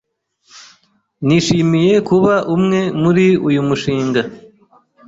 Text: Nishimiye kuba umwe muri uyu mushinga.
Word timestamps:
Nishimiye 1.25 1.93
kuba 2.07 2.33
umwe 2.55 2.79
muri 3.01 3.25
uyu 3.47 3.61
mushinga. 3.67 4.21